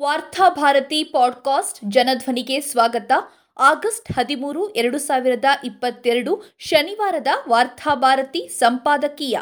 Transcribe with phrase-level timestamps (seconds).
[0.00, 3.12] Varthabharati podcast ಜನಧ್ವನಿಗೆ ಸ್ವಾಗತ.
[3.58, 9.38] August ಹದಿಮೂರು, ಎರಡು ಸಾವಿರದ ಇಪ್ಪತ್ತೆರಡು ಶನಿವಾರದ ವಾರ್ತಾಭಾರತಿ ಸಂಪಾದಕೀಯ.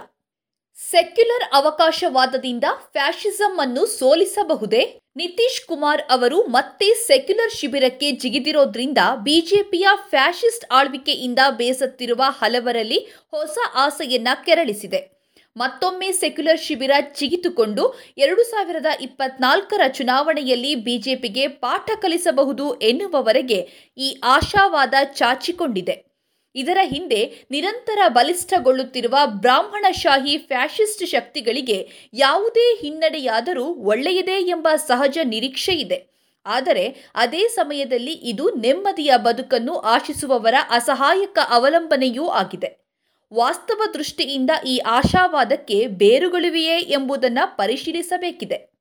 [0.90, 5.00] ಸೆಕ್ಯುಲರ್ ಅವಕಾಶವಾದದಿಂದ ಫ್ಯಾಷಿಸಂ ಅನ್ನು ಸೋಲಿಸಬಹುದೇ?
[5.16, 12.98] ನಿತೀಶ್ ಕುಮಾರ್ ಅವರು ಮತ್ತೆ ಸೆಕ್ಯುಲರ್ ಶಿಬಿರಕ್ಕೆ ಜಿಗಿದಿರೋದ್ರಿಂದ ಬಿಜೆಪಿಯ ಫ್ಯಾಷಿಸ್ಟ್ ಆಳ್ವಿಕೆಯಿಂದ ಬೇಸತ್ತಿರುವ ಹಲವರಲ್ಲಿ
[13.30, 15.15] ಹೊಸ ಆಸೆಯನ್ನ ಕೆರಳಿಸಿದೆ.
[15.56, 26.16] ಮತ್ತೊಮ್ಮೆ ಸೆಕ್ಯುಲರ್ ಶಿಬಿರ ಚಿಗಿತುಕೊಂಡು ಎರಡು ಸಾವಿರದ ಇಪ್ಪತ್ನಾಲ್ಕರ ಚುನಾವಣೆಯಲ್ಲಿ ಬಿಜೆಪಿಗೆ ಪಾಠ ಕಲಿಸಬಹುದು ಎನ್ನುವವರೆಗೆ ಈ ಆಶಾವಾದ ಚಾಚಿಕೊಂಡಿದೆ.
[26.54, 36.16] ಇದರ ಹಿಂದೆ ನಿರಂತರ ಬಲಿಷ್ಠಗೊಳ್ಳುತ್ತಿರುವ ಬ್ರಾಹ್ಮಣಶಾಹಿ ಫ್ಯಾಷಿಸ್ಟ್ ಶಕ್ತಿಗಳಿಗೆ ಯಾವುದೇ ಹಿನ್ನಡೆಯಾದರೂ ಒಳ್ಳೆಯದೇ ಎಂಬ ಸಹಜ ನಿರೀಕ್ಷೆ ಇದೆ.
[36.46, 42.85] ಆದರೆ ಅದೇ ಸಮಯದಲ್ಲಿ ಇದು ನೆಮ್ಮದಿಯ ಬದುಕನ್ನು ಆಶಿಸುವವರ ಅಸಹಾಯಕ ಅವಲಂಬನೆಯೂ ಆಗಿದೆ.
[43.34, 48.72] ವಾಸ್ತವ ದೃಷ್ಟಿಯಿಂದ ಈ ಆಶಾವಾದಕ್ಕೆ ಬೇರುಗಳಿವೆಯೇ ಎಂಬುದನ್ನು ಪರಿಶೀಲಿಸಬೇಕಿದೆ.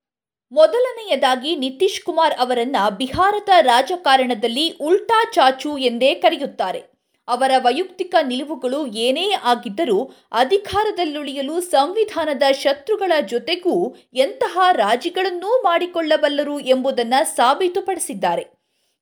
[0.52, 6.84] ಮೊದಲನೆಯದಾಗಿ ನಿತೀಶ್ ಕುಮಾರ್ ಅವರನ್ನು ಬಿಹಾರದ ರಾಜಕಾರಣದಲ್ಲಿ ಉಲ್ಟಾ ಚಾಚು ಎಂದೇ ಕರೆಯುತ್ತಾರೆ.
[7.28, 18.44] ಅವರ ವೈಯಕ್ತಿಕ ನಿಲುವುಗಳು ಏನೇ ಆಗಿದ್ದರೂ ಅಧಿಕಾರದಲ್ಲುಳಿಯಲು ಸಂವಿಧಾನದ ಶತ್ರುಗಳ ಜೊತೆಗೂ ಎಂತಹ ರಾಜಿಗಳನ್ನೂ ಮಾಡಿಕೊಳ್ಳಬಲ್ಲರು ಎಂಬುದನ್ನು ಸಾಬೀತುಪಡಿಸಿದ್ದಾರೆ.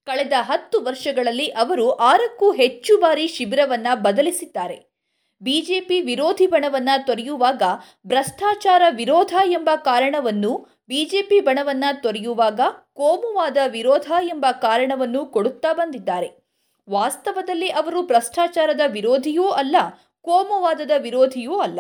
[0.06, 4.93] ಕಳೆದ ಹತ್ತು ವರ್ಷಗಳಲ್ಲಿ ಅವರು ಆರಕ್ಕೂ ಹೆಚ್ಚು ಬಾರಿ ಶಿಬಿರವನ್ನು ಬದಲಿಸಿದ್ದಾರೆ.
[5.44, 7.64] ಬಿಜೆಪಿ ವಿರೋಧಿ ಬಣವನ್ನ ತೊರೆಯುವಾಗ
[8.08, 12.62] ಭ್ರಷ್ಟಾಚಾರ ವಿರೋಧ ಎಂಬ ಕಾರಣವನ್ನು ಬಿಜೆಪಿ ಬಣವನ್ನ ತೊರೆಯುವಾಗ
[12.94, 16.30] ಕೋಮುವಾದ ವಿರೋಧ ಎಂಬ ಕಾರಣವನ್ನು ಕೊಡುತ್ತಾ ಬಂದಿದ್ದಾರೆ.
[16.90, 19.76] ವಾಸ್ತವದಲ್ಲಿ ಅವರು ಭ್ರಷ್ಟಾಚಾರದ ವಿರೋಧಿಯೂ ಅಲ್ಲ,
[20.22, 21.80] ಕೋಮುವಾದದ ವಿರೋಧಿಯೂ ಅಲ್ಲ.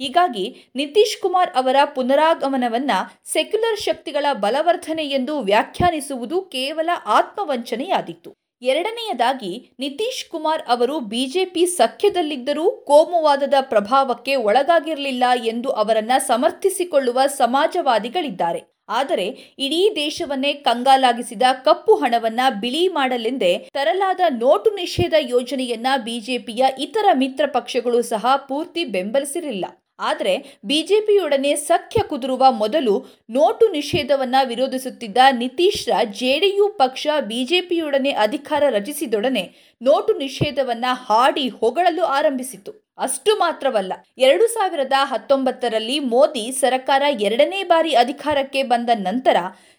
[0.00, 2.90] ಹೀಗಾಗಿ ನಿತೀಶ್ ಕುಮಾರ್ ಅವರ ಪುನರಾಗಮನವನ್ನ
[3.24, 14.36] ಸೆಕ್ಯುಲರ್ ಶಕ್ತಿಗಳ ಬಲವರ್ಧನೆ ಎಂದು ವ್ಯಾಖ್ಯಾನಿಸುವುದು ಕೇವಲ ಆತ್ಮವಂಚನೆಯಾದಿತ್ತು ಎರಡನೆಯದಾಗಿ ನಿತೀಶ್ ಕುಮಾರ್ ಅವರು ಬಿಜೆಪಿ ಸಖ್ಯದಲ್ಲಿದ್ದರೂ ಕೋಮುವಾದದ ಪ್ರಭಾವಕ್ಕೆ
[14.36, 18.60] ಒಳಗಾಗಿರಲಿಲ್ಲ ಎಂದು ಅವರನ್ನ ಸಮರ್ಥಿಸಿಕೊಳ್ಳುವ ಸಮಾಜವಾದಿಗಳಿದ್ದಾರೆ.
[18.88, 19.26] ಆದರೆ
[19.58, 28.02] ಇಡೀ ದೇಶವನ್ನೇ ಕಂಗಾಲಾಗಿಸಿದ ಕಪ್ಪು ಹಣವನ್ನ ಬಿಳಿ ಮಾಡಲೆಂದೇ ತರಲಾದ ನೋಟು ನಿಷೇಧ ಯೋಜನೆಯನ್ನ ಬಿಜೆಪಿಯ ಇತರ ಮಿತ್ರ ಪಕ್ಷಗಳು
[28.02, 29.66] ಸಹ ಪೂರ್ತಿ ಬೆಂಬಲಿಸಿರಲಿಲ್ಲ.
[29.98, 32.94] ಆದರೆ ಬಿಜೆಪಿಯೊಡನೆ ಸಖ್ಯ ಕುದುರುವ ಮೊದಲು
[33.30, 39.44] ನೋಟು ನಿಷೇಧವನ್ನ ವಿರೋಧಿಸುತ್ತಿದ್ದ ನಿತೀಶ್ರ ಜೆಡಿಯು ಪಕ್ಷ ಬಿಜೆಪಿಯೊಡನೆ ಅಧಿಕಾರ ರಚಿಸಿದೊಡನೆ
[39.80, 48.62] ನೋಟು ನಿಷೇಧವನ್ನ ಹಾಡಿ ಹೊಗಳಲು ಆರಂಭಿಸಿತು ಅಷ್ಟು ಮಾತ್ರವಲ್ಲ, ಎರಡು ಸಾವಿರದ ಹತ್ತೊಂಬತ್ತರಲ್ಲಿ ಮೋದಿ ಸರಕಾರ ಎರಡನೇ ಬಾರಿ ಅಧಿಕಾರಕ್ಕೆ
[48.62, 49.36] ಬಂದ ನಂತರ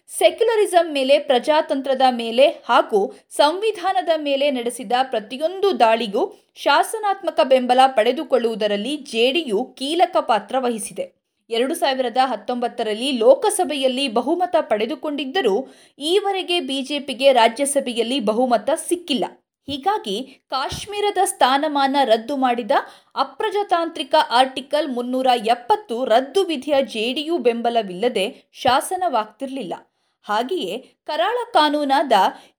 [0.08, 3.00] ಸೆಕ್ಯುಲರಿಸಂ ಮೇಲೆ, ಪ್ರಜಾತಂತ್ರದ ಮೇಲೆ ಹಾಗೂ
[3.30, 6.22] ಸಂವಿಧಾನದ ಮೇಲೆ ನಡೆಸಿದ ಪ್ರತಿಯೊಂದು ದಾಳಿಗೂ
[6.54, 11.06] ಶಾಸನಾತ್ಮಕ ಬೆಂಬಲ ಪಡೆದುಕೊಳ್ಳುವುದರಲ್ಲಿ ಜೆಡಿಯು ಕೀಲಕ ಪಾತ್ರ ವಹಿಸಿದೆ.
[11.50, 15.54] ಎರಡು ಸಾವಿರದ ಹತ್ತೊಂಬತ್ತರಲ್ಲಿ ಲೋಕಸಭೆಯಲ್ಲಿ ಬಹುಮತ ಪಡೆದುಕೊಂಡಿದ್ದರೂ
[15.98, 19.24] ಈವರೆಗೆ ಬಿಜೆಪಿಗೆ ರಾಜ್ಯಸಭೆಯಲ್ಲಿ ಬಹುಮತ ಸಿಕ್ಕಿಲ್ಲ.
[19.70, 22.70] ಹೀಗಾಗಿ ಕಾಶ್ಮೀರದ ಸ್ಥಾನಮಾನ ರದ್ದು ಮಾಡಿದ
[23.14, 29.74] ಅಪ್ರಜಾತಾಂತ್ರಿಕ ಆರ್ಟಿಕಲ್ ಮುನ್ನೂರ ಎಪ್ಪತ್ತು ರದ್ದು ವಿಧಿಯ ಜೆಡಿಯು ಬೆಂಬಲವಿಲ್ಲದೆ ಶಾಸನವಾಗ್ತಿರಲಿಲ್ಲ.
[30.22, 32.12] ಹಾಗೆಯೇ ಕರಾಳ ಕಾನೂನಾದ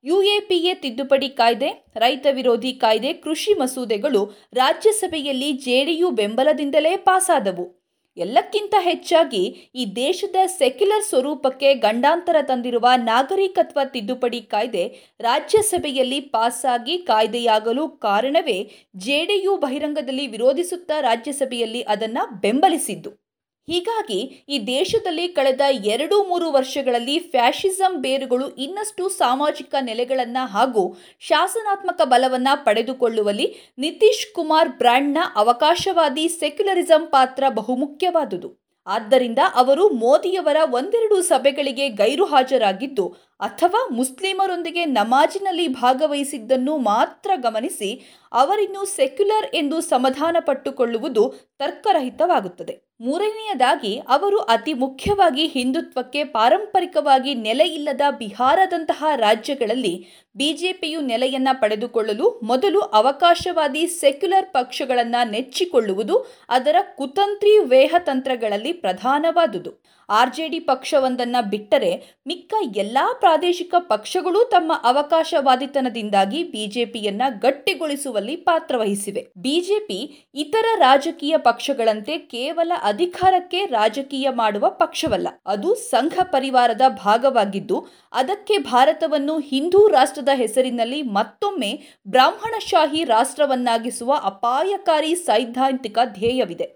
[0.04, 4.24] ಯುಎಪಿಎ ತಿದ್ದುಪಡಿ ಕಾಯ್ದೆ, ರೈತ ವಿರೋಧಿ ಕಾಯ್ದೆ, ಕೃಷಿ ಮಸೂದೆಗಳು
[4.54, 7.81] ರಾಜ್ಯಸಭೆಯಲ್ಲಿ ಜೆಡಿಯು ಬೆಂಬಲದಿಂದಲೇ ಪಾಸಾದವು.
[8.18, 9.42] ಎಲ್ಲಕ್ಕಿಂತ ಹೆಚ್ಚಾಗಿ
[9.76, 14.86] ಈ ದೇಶದ ಸೆಕ್ಯುಲರ್ ಸ್ವರೂಪಕ್ಕೆ ಗಂಡಾಂತರ ತಂದಿರುವ ನಾಗರಿಕತ್ವ ತಿದ್ದುಪಡಿ ಕಾಯ್ದೆ
[15.22, 23.21] ರಾಜ್ಯಸಭೆಯಲ್ಲಿ ಪಾಸಾಗಿ ಕಾಯ್ದೆಯಾಗಲು ಕಾರಣವೇ ಜೆಡಿಯು ಬಹಿರಂಗದಲ್ಲಿ ವಿರೋಧಿಸುತ್ತಾ ರಾಜ್ಯಸಭೆಯಲ್ಲಿ ಅದನ್ನು ಬೆಂಬಲಿಸಿದ್ದು.
[23.68, 30.84] ಹೀಗಾಗಿ ಈ ದೇಶದಲ್ಲಿ ಕಳೆದ ಎರಡು ಮೂರು ವರ್ಷಗಳಲ್ಲಿ ಫ್ಯಾಷಿಸಂ ಬೇರುಗಳು ಇನ್ನಷ್ಟು ಸಾಮಾಜಿಕ ನೆಲೆಗಳನ್ನು ಹಾಗೂ
[31.20, 38.50] ಶಾಸನಾತ್ಮಕ ಬಲವನ್ನು ಪಡೆದುಕೊಳ್ಳುವಲ್ಲಿ ನಿತೀಶ್ ಕುಮಾರ್ ಬ್ರ್ಯಾಂಡ್ನ ಅವಕಾಶವಾದಿ ಸೆಕ್ಯುಲರಿಸಂ ಪಾತ್ರ ಬಹುಮುಖ್ಯವಾದುದು.
[38.88, 43.06] ಆದ್ದರಿಂದ ಅವರು ಮೋದಿಯವರ ಒಂದೆರಡು ಸಭೆಗಳಿಗೆ ಗೈರು ಹಾಜರಾಗಿದ್ದು,
[43.40, 47.90] ಅಥವಾ ಮುಸ್ಲಿಮರೊಂದಿಗೆ ನಮಾಜಿನಲ್ಲಿ ಭಾಗವಹಿಸಿದ್ದನ್ನು ಮಾತ್ರ ಗಮನಿಸಿ
[48.32, 51.26] ಅವರಿನ್ನು ಸೆಕ್ಯುಲರ್ ಎಂದು ಸಮಾಧಾನ ಪಟ್ಟುಕೊಳ್ಳುವುದು
[51.60, 52.76] ತರ್ಕರಹಿತವಾಗುತ್ತದೆ.
[53.02, 59.94] ಮೂರನೆಯದಾಗಿ ಅವರು ಅತಿ ಮುಖ್ಯವಾಗಿ ಹಿಂದುತ್ವಕ್ಕೆ ಪಾರಂಪರಿಕವಾಗಿ ನೆಲೆಯಿಲ್ಲದ ಬಿಹಾರದಂತಹ ರಾಜ್ಯಗಳಲ್ಲಿ
[60.36, 69.84] ಬಿಜೆಪಿಯು ನೆಲೆಯನ್ನ ಪಡೆದುಕೊಳ್ಳಲು ಮೊದಲು ಅವಕಾಶವಾದಿ ಸೆಕ್ಯುಲರ್ ಪಕ್ಷಗಳನ್ನು ನೆಚ್ಚಿಕೊಳ್ಳುವುದು ಅದರ ಕುತಂತ್ರಿ ವೇಹತಂತ್ರಗಳಲ್ಲಿ ಪ್ರಧಾನವಾದುದು.
[70.10, 79.28] ಆರ್ಜೆಡಿ ಪಕ್ಷವೊಂದನ್ನ ಬಿಟ್ಟರೆ ಮಿಕ್ಕ ಎಲ್ಲಾ ಪ್ರಾದೇಶಿಕ ಪಕ್ಷಗಳು ತಮ್ಮ ಅವಕಾಶವಾದಿತನದಿಂದಾಗಿ ಬಿಜೆಪಿಯನ್ನ ಗಟ್ಟಿಗೊಳಿಸುವಲ್ಲಿ ಪಾತ್ರವಹಿಸಿವೆ.
[79.38, 85.28] ಬಿಜೆಪಿ ಇತರ ರಾಜಕೀಯ ಪಕ್ಷಗಳಂತೆ ಕೇವಲ ಅಧಿಕಾರಕ್ಕೆ ರಾಜಕೀಯ ಮಾಡುವ ಪಕ್ಷವಲ್ಲ.
[85.46, 89.88] ಅದು ಸಂಘ ಪರಿವಾರದ ಭಾಗವಾಗಿದ್ದು, ಅದಕ್ಕೆ ಭಾರತವನ್ನು ಹಿಂದೂ
[90.22, 96.68] ರಾಷ್ಟ್ರದ ಹೆಸರಿನಲ್ಲಿ ಮತ್ತೊಮ್ಮೆ ಬ್ರಾಹ್ಮಣಶಾಹಿ ರಾಷ್ಟ್ರವನ್ನಾಗಿಸುವ ಅಪಾಯಕಾರಿ ಸೈದ್ಧಾಂತಿಕ ಧ್ಯೇಯವಿದೆ.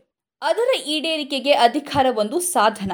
[0.41, 2.91] ಅದರ ಈಡೇರಿಕೆಗೆ ಅಧಿಕಾರ ಒಂದು ಸಾಧನ.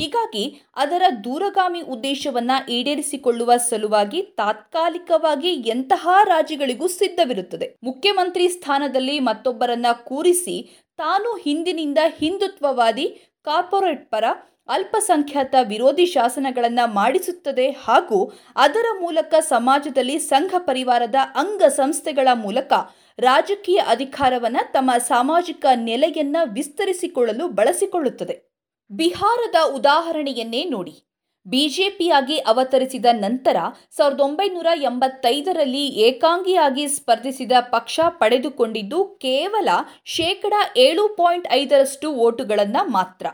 [0.00, 7.76] ಹೀಗಾಗಿ ಅದರ ದೂರಗಾಮಿ ಉದ್ದೇಶವನ್ನ ಈಡೇರಿಸಿಕೊಳ್ಳುವ ಸಲುವಾಗಿ ತಾತ್ಕಾಲಿಕವಾಗಿ ಎಂತಹ ರಾಜ್ಯಗಳಿಗೂ ಸಿದ್ಧವಿರುತ್ತದೆ.
[7.82, 10.56] ಮುಖ್ಯಮಂತ್ರಿ ಸ್ಥಾನದಲ್ಲಿ ಮತ್ತೊಬ್ಬರನ್ನ ಕೂರಿಸಿ
[10.96, 14.24] ತಾನು ಹಿಂದಿನಿಂದ ಹಿಂದುತ್ವವಾದಿ ಕಾರ್ಪೊರೇಟ್ ಪರ
[14.68, 22.72] ಅಲ್ಪಸಂಖ್ಯಾತ ವಿರೋಧಿ ಶಾಸನಗಳನ್ನು ಮಾಡಿಸುತ್ತದೆ ಹಾಗೂ ಅದರ ಮೂಲಕ ಸಮಾಜದಲ್ಲಿ ಸಂಘ ಪರಿವಾರದ ಅಂಗ ಸಂಸ್ಥೆಗಳ ಮೂಲಕ
[23.18, 28.52] ರಾಜಕೀಯ ಅಧಿಕಾರವನ್ನು ತಮ್ಮ ಸಾಮಾಜಿಕ ನೆಲೆಯನ್ನ ವಿಸ್ತರಿಸಿಕೊಳ್ಳಲು ಬಳಸಿಕೊಳ್ಳುತ್ತದೆ.
[28.90, 31.11] ಬಿಹಾರದ ಉದಾಹರಣೆಯನ್ನೇ ನೋಡಿ.
[31.46, 33.56] ಬಿಜೆಪಿಯಾಗಿ ಅವತರಿಸಿದ ನಂತರ
[33.90, 39.68] ಸಾವಿರದ ಒಂಬೈನೂರ ಎಂಬತ್ತೈದರಲ್ಲಿ ಏಕಾಂಗಿಯಾಗಿ ಸ್ಪರ್ಧಿಸಿದ ಪಕ್ಷ ಪಡೆದುಕೊಂಡಿದ್ದು ಕೇವಲ
[40.04, 43.26] ಶೇಕಡ ಏಳು ಪಾಯಿಂಟ್ ಐದರಷ್ಟು ಓಟುಗಳನ್ನು ಮಾತ್ರ.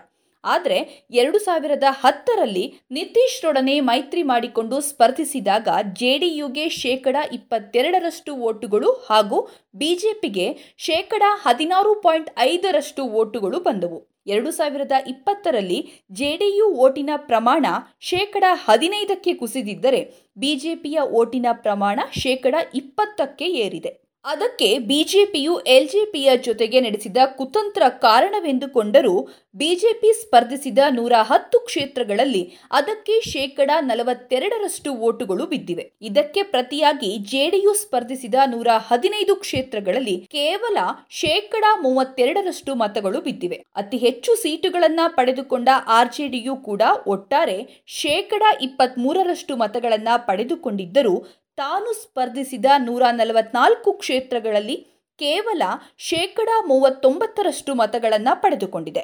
[0.45, 9.49] ಆದರೆ ಎರಡು ಸಾವಿರದ ಹತ್ತರಲ್ಲಿ ನಿತೀಶ್ರೊಡನೆ ಮೈತ್ರಿ ಮಾಡಿಕೊಂಡು ಸ್ಪರ್ಧಿಸಿದಾಗ ಜೆ ಡಿ ಯುಗೆ ಶೇಕಡ ಇಪ್ಪತ್ತೆರಡರಷ್ಟು ಓಟುಗಳು ಹಾಗೂ
[9.75, 14.18] ಬಿಜೆಪಿಗೆ ಶೇಕಡ ಹದಿನಾರು ಪಾಯಿಂಟ್ ಐದರಷ್ಟು ಓಟುಗಳು ಬಂದವು.
[14.29, 15.79] ಎರಡು ಸಾವಿರದ ಇಪ್ಪತ್ತರಲ್ಲಿ
[16.13, 17.67] ಜೆಡಿಯು ಓಟಿನ ಪ್ರಮಾಣ
[18.01, 20.01] ಶೇಕಡ ಹದಿನೈದಕ್ಕೆ ಕುಸಿದಿದ್ದರೆ
[20.37, 24.08] ಬಿಜೆಪಿಯ ಓಟಿನ ಪ್ರಮಾಣ ಶೇಕಡ ಇಪ್ಪತ್ತಕ್ಕೆ ಏರಿದೆ.
[24.29, 29.15] ಅದಕ್ಕೆ ಬಿಜೆಪಿಯು ಎಲ್ಜೆಪಿಯ ಜೊತೆಗೆ ನಡೆಸಿದ ಕುತಂತ್ರ ಕಾರಣವೆಂದುಕೊಂಡರೂ
[29.55, 32.43] ಬಿಜೆಪಿ ಸ್ಪರ್ಧಿಸಿದ ನೂರ ಹತ್ತು ಕ್ಷೇತ್ರಗಳಲ್ಲಿ
[32.73, 35.85] ಅದಕ್ಕೆ ಶೇಕಡ ನಲವತ್ತೆರಡರಷ್ಟು ಓಟುಗಳು ಬಿದ್ದಿವೆ.
[36.03, 40.79] ಇದಕ್ಕೆ ಪ್ರತಿಯಾಗಿ ಜೆಡಿಯು ಸ್ಪರ್ಧಿಸಿದ ನೂರ ಹದಿನೈದು ಕ್ಷೇತ್ರಗಳಲ್ಲಿ ಕೇವಲ
[41.11, 43.65] ಶೇಕಡ ಮೂವತ್ತೆರಡರಷ್ಟು ಮತಗಳು ಬಿದ್ದಿವೆ.
[43.77, 51.17] ಅತಿ ಹೆಚ್ಚು ಸೀಟುಗಳನ್ನು ಪಡೆದುಕೊಂಡ ಆರ್ಜೆಡಿಯು ಕೂಡ ಒಟ್ಟಾರೆ ಶೇಕಡ ಇಪ್ಪತ್ಮೂರರಷ್ಟು ಮತಗಳನ್ನು ಪಡೆದುಕೊಂಡಿದ್ದರೂ
[51.59, 54.77] ತಾನು ಸ್ಪರ್ಧಿಸಿದ ನೂರ ನಲವತ್ನಾಲ್ಕು ಕ್ಷೇತ್ರಗಳಲ್ಲಿ
[55.19, 55.63] ಕೇವಲ
[55.99, 59.03] ಶೇಕಡ ಮೂವತ್ತೊಂಬತ್ತರಷ್ಟು ಮತಗಳನ್ನು ಪಡೆದುಕೊಂಡಿದೆ.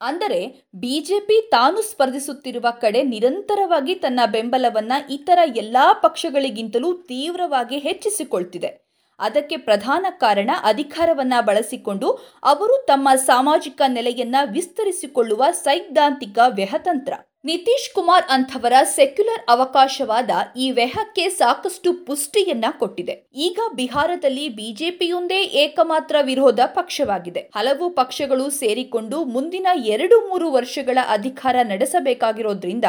[0.00, 0.40] ಅಂದರೆ
[0.74, 8.70] ಬಿಜೆಪಿ ತಾನು ಸ್ಪರ್ಧಿಸುತ್ತಿರುವ ಕಡೆ ನಿರಂತರವಾಗಿ ತನ್ನ ಬೆಂಬಲವನ್ನು ಇತರ ಎಲ್ಲ ಪಕ್ಷಗಳಿಗಿಂತಲೂ ತೀವ್ರವಾಗಿ ಹೆಚ್ಚಿಸಿಕೊಳ್ತಿದೆ.
[9.18, 12.10] ಅದಕ್ಕೆ ಪ್ರಧಾನ ಕಾರಣ ಅಧಿಕಾರವನ್ನ ಬಳಸಿಕೊಂಡು
[12.42, 17.14] ಅವರು ತಮ್ಮ ಸಾಮಾಜಿಕ ನೆಲೆಯನ್ನು ವಿಸ್ತರಿಸಿಕೊಳ್ಳುವ ಸೈದ್ಧಾಂತಿಕ ವ್ಯಹತಂತ್ರ.
[17.44, 23.14] ನಿತೀಶ್ ಕುಮಾರ್ ಅಂಥವರ ಸೆಕ್ಯುಲರ್ ಅವಕಾಶವಾದ ಈ ವ್ಯಹಕ್ಕೆ ಸಾಕಷ್ಟು ಪುಷ್ಟಿಯನ್ನ ಕೊಟ್ಟಿದೆ.
[23.34, 27.50] ಈಗ ಬಿಹಾರದಲ್ಲಿ ಬಿಜೆಪಿಯೊಂದೇ ಏಕಮಾತ್ರ ವಿರೋಧ ಪಕ್ಷವಾಗಿದೆ.
[27.54, 32.84] ಹಲವು ಪಕ್ಷಗಳು ಸೇರಿಕೊಂಡು ಮುಂದಿನ ಎರಡು ಮೂರು ವರ್ಷಗಳ ಅಧಿಕಾರ ನಡೆಸಬೇಕಾಗಿರೋದ್ರಿಂದ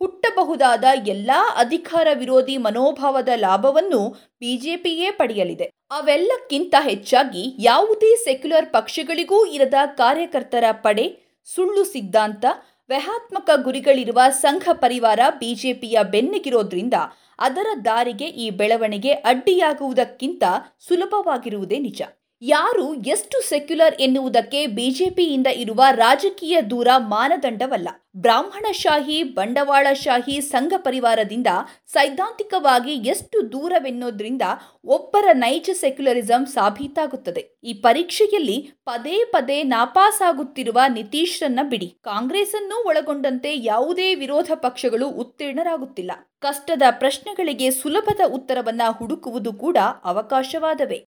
[0.00, 4.00] ಹುಟ್ಟಬಹುದಾದ ಎಲ್ಲಾ ಅಧಿಕಾರ ವಿರೋಧಿ ಮನೋಭಾವದ ಲಾಭವನ್ನು
[4.40, 5.68] ಬಿಜೆಪಿಯೇ ಪಡೆಯಲಿದೆ.
[5.90, 11.06] ಅವೆಲ್ಲಕ್ಕಿಂತ ಹೆಚ್ಚಾಗಿ ಯಾವುದೇ ಸೆಕ್ಯುಲರ್ ಪಕ್ಷಗಳಿಗೂ ಇರದ ಕಾರ್ಯಕರ್ತರ ಪಡೆ
[11.48, 12.44] ಸುಳ್ಳು ಸಿದ್ಧಾಂತ
[12.88, 16.94] ವ್ಯಹಾತ್ಮಕ ಗುರಿಗಳಿರುವ ಸಂಘ ಪರಿವಾರ ಬಿಜೆಪಿಯ ಬೆನ್ನಿಗಿರೋದ್ರಿಂದ
[17.38, 20.44] ಅದರ ದಾರಿಗೆ ಈ ಬೆಳವಣಿಗೆ ಅಡ್ಡಿಯಾಗುವುದಕ್ಕಿಂತ
[20.88, 22.02] ಸುಲಭವಾಗಿರುವುದೇ ನಿಜ.
[22.40, 27.88] ಯಾರು ಎಷ್ಟು ಸೆಕ್ಯುಲರ್ ಎನ್ನುವುದಕ್ಕೆ ಬಿಜೆಪಿಯಿಂದ ಇರುವ ರಾಜಕೀಯ ದೂರ ಮಾನದಂಡವಲ್ಲ.
[28.16, 31.46] ಬ್ರಾಹ್ಮಣಶಾಹಿ, ಬಂಡವಾಳಶಾಹಿ ಸಂಘ ಪರಿವಾರದಿಂದ
[31.86, 34.42] ಸೈದ್ಧಾಂತಿಕವಾಗಿ ಎಷ್ಟು ದೂರವೆನ್ನೋದ್ರಿಂದ
[34.84, 37.44] ಒಬ್ಬರ ನೈಜ ಸೆಕ್ಯುಲರಿಸಂ ಸಾಬೀತಾಗುತ್ತದೆ.
[37.64, 41.88] ಈ ಪರೀಕ್ಷೆಯಲ್ಲಿ ಪದೇ ಪದೇ ನಾಪಾಸಾಗುತ್ತಿರುವ ನಿತೀಶ್ರನ್ನ ಬಿಡಿ.
[42.04, 46.12] ಕಾಂಗ್ರೆಸ್ ಅನ್ನು ಒಳಗೊಂಡಂತೆ ಯಾವುದೇ ವಿರೋಧ ಪಕ್ಷಗಳು ಉತ್ತೀರ್ಣರಾಗುತ್ತಿಲ್ಲ.
[46.40, 51.00] ಕಷ್ಟದ ಪ್ರಶ್ನೆಗಳಿಗೆ ಸುಲಭದ ಉತ್ತರವನ್ನ ಹುಡುಕುವುದು ಕೂಡ ಅವಕಾಶವಾದವೇ.